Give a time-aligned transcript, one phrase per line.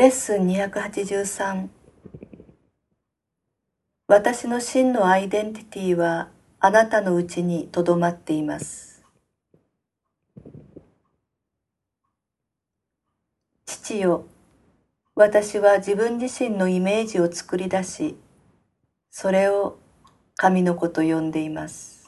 [0.00, 1.68] レッスン283
[4.06, 9.04] 私の真のアイデンティティはあなたのうちにとどまっています。
[13.66, 14.24] 父よ、
[15.14, 18.16] 私は自分自身のイメージを作り出し、
[19.10, 19.78] それを
[20.34, 21.99] 神の子と呼んでいます。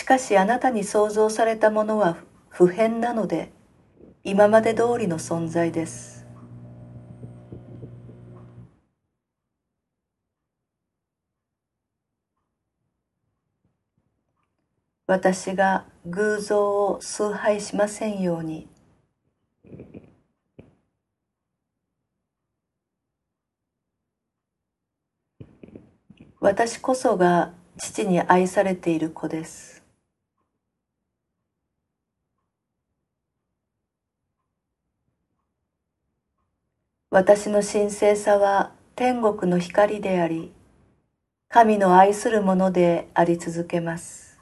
[0.00, 2.16] しかしあなたに創造されたものは
[2.48, 3.52] 不変なので
[4.24, 6.26] 今まで通りの存在です。
[15.06, 18.70] 私が偶像を崇拝しませんように。
[26.40, 29.79] 私こそが父に愛されている子です。
[37.12, 40.52] 私の神聖さは天国の光であり、
[41.48, 44.38] 神の愛するものであり続けます。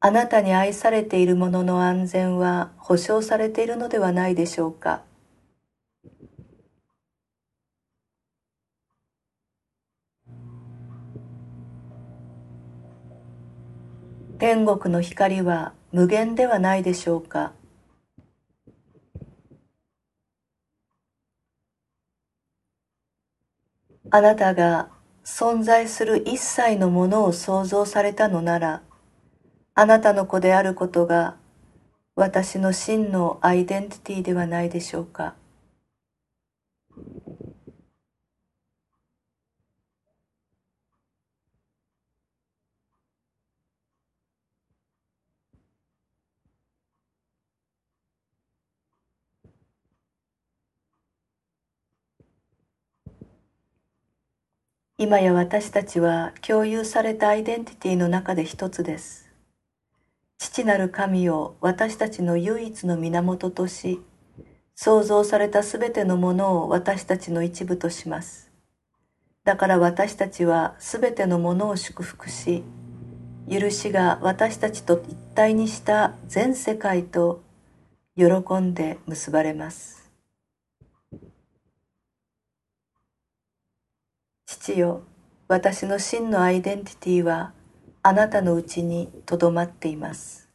[0.00, 5.09] あなたに愛されているものの安全は保証されているのではないでしょうか。
[14.40, 17.52] 天国の光は無限ではないでしょうか。
[24.10, 24.88] あなたが
[25.26, 28.82] 存在する一切のものを創造されたのなら
[29.74, 31.36] あなたの子であることが
[32.16, 35.34] 私の真のアイデンティティではないでしょうか。
[55.02, 59.30] 今や私たちは共有されたアイデンティティの中で一つです。
[60.36, 64.02] 父なる神を私たちの唯一の源とし、
[64.74, 68.52] 創造されたすべてのものを私たちの一部とします。
[69.42, 72.62] だから私たちはすべてのものを祝福し、
[73.50, 77.40] 許しが私たちと一体にした全世界と
[78.18, 78.26] 喜
[78.58, 79.99] んで結ばれます。
[84.60, 85.04] 父よ、
[85.48, 87.54] 私の真のアイデンティティは
[88.02, 90.49] あなたのうちにとどまっています。